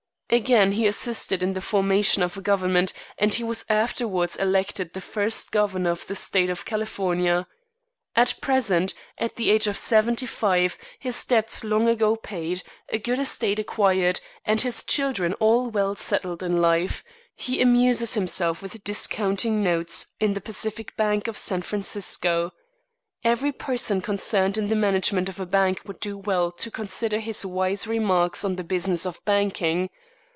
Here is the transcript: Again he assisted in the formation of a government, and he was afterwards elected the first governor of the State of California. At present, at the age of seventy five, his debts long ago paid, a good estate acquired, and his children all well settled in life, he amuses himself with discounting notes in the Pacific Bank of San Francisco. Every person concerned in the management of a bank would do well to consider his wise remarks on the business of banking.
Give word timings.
Again 0.33 0.71
he 0.71 0.87
assisted 0.87 1.43
in 1.43 1.51
the 1.51 1.59
formation 1.59 2.23
of 2.23 2.37
a 2.37 2.41
government, 2.41 2.93
and 3.17 3.33
he 3.33 3.43
was 3.43 3.65
afterwards 3.67 4.37
elected 4.37 4.93
the 4.93 5.01
first 5.01 5.51
governor 5.51 5.89
of 5.91 6.07
the 6.07 6.15
State 6.15 6.49
of 6.49 6.63
California. 6.63 7.47
At 8.15 8.39
present, 8.39 8.93
at 9.17 9.35
the 9.35 9.49
age 9.49 9.67
of 9.67 9.77
seventy 9.77 10.25
five, 10.25 10.77
his 10.99 11.25
debts 11.25 11.65
long 11.65 11.89
ago 11.89 12.15
paid, 12.15 12.63
a 12.87 12.97
good 12.97 13.19
estate 13.19 13.59
acquired, 13.59 14.21
and 14.45 14.61
his 14.61 14.83
children 14.85 15.33
all 15.41 15.69
well 15.69 15.95
settled 15.97 16.41
in 16.43 16.61
life, 16.61 17.03
he 17.35 17.61
amuses 17.61 18.13
himself 18.13 18.61
with 18.61 18.85
discounting 18.85 19.61
notes 19.61 20.13
in 20.21 20.33
the 20.33 20.39
Pacific 20.39 20.95
Bank 20.95 21.27
of 21.27 21.35
San 21.37 21.61
Francisco. 21.61 22.53
Every 23.21 23.51
person 23.51 23.99
concerned 23.99 24.57
in 24.57 24.69
the 24.69 24.77
management 24.77 25.27
of 25.27 25.41
a 25.41 25.45
bank 25.45 25.81
would 25.85 25.99
do 25.99 26.17
well 26.17 26.53
to 26.53 26.71
consider 26.71 27.19
his 27.19 27.45
wise 27.45 27.85
remarks 27.85 28.45
on 28.45 28.55
the 28.55 28.63
business 28.63 29.05
of 29.05 29.19
banking. 29.25 29.89